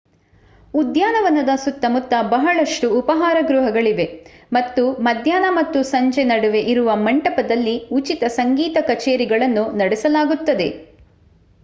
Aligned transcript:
ಉದ್ಯಾನವನದ 0.73 1.49
ಸುತ್ತ 1.55 1.85
ಮುತ್ತ 1.89 2.13
ಬಹಳಷ್ಟು 2.29 2.87
ಉಪಹಾರ 2.99 3.37
ಗೃಹಗಳಿವೆ. 3.41 4.05
ಮತ್ತು 4.51 4.83
ಮಧ್ಯಾಹ್ನ 4.99 5.51
ಮತ್ತು 5.51 5.83
ಸಂಜೆ 5.91 6.23
ನಡುವೆ 6.23 6.61
ಇರುವ 6.71 6.95
ಮಂಟಪದಲ್ಲಿ 7.05 7.75
ಉಚಿತ 7.91 8.23
ಸಂಗೀತ 8.35 8.77
ಕಚೇರಿಗಳನ್ನು 8.87 9.65
ನಡೆಸಲಾಗುತ್ತದೆ 9.77 10.69